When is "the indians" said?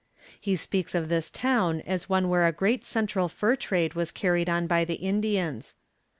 4.83-5.75